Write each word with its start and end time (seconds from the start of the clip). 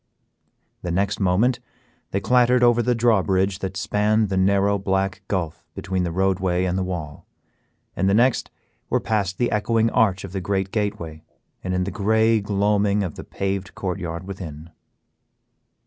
The 0.81 0.89
next 0.89 1.19
moment 1.19 1.59
they 2.09 2.19
clattered 2.19 2.63
over 2.63 2.81
the 2.81 2.95
drawbridge 2.95 3.59
that 3.59 3.77
spanned 3.77 4.29
the 4.29 4.35
narrow 4.35 4.79
black 4.79 5.21
gulph 5.27 5.63
between 5.75 6.01
the 6.01 6.11
roadway 6.11 6.65
and 6.65 6.75
the 6.75 6.81
wall, 6.83 7.27
and 7.95 8.09
the 8.09 8.15
next 8.15 8.49
were 8.89 8.99
past 8.99 9.37
the 9.37 9.51
echoing 9.51 9.91
arch 9.91 10.23
of 10.23 10.31
the 10.31 10.41
great 10.41 10.71
gateway 10.71 11.23
and 11.63 11.75
in 11.75 11.83
the 11.83 11.91
gray 11.91 12.39
gloaming 12.41 13.03
of 13.03 13.13
the 13.13 13.23
paved 13.23 13.75
court 13.75 13.99
yard 13.99 14.23
within. 14.25 14.71